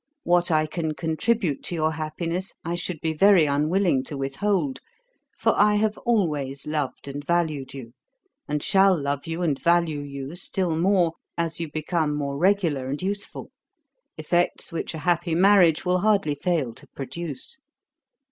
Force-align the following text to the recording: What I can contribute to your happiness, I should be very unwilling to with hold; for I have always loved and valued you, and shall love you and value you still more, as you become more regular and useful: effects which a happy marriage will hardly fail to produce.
What 0.23 0.49
I 0.49 0.65
can 0.65 0.95
contribute 0.95 1.61
to 1.65 1.75
your 1.75 1.91
happiness, 1.91 2.55
I 2.65 2.73
should 2.73 2.99
be 3.01 3.13
very 3.13 3.45
unwilling 3.45 4.03
to 4.05 4.17
with 4.17 4.37
hold; 4.37 4.79
for 5.37 5.53
I 5.55 5.75
have 5.75 5.95
always 5.99 6.65
loved 6.65 7.07
and 7.07 7.23
valued 7.23 7.75
you, 7.75 7.93
and 8.47 8.63
shall 8.63 8.99
love 8.99 9.27
you 9.27 9.43
and 9.43 9.59
value 9.59 9.99
you 9.99 10.35
still 10.35 10.75
more, 10.75 11.13
as 11.37 11.59
you 11.59 11.71
become 11.71 12.15
more 12.15 12.35
regular 12.35 12.89
and 12.89 12.99
useful: 12.99 13.51
effects 14.17 14.71
which 14.71 14.95
a 14.95 15.05
happy 15.05 15.35
marriage 15.35 15.85
will 15.85 15.99
hardly 15.99 16.33
fail 16.33 16.73
to 16.73 16.87
produce. 16.95 17.59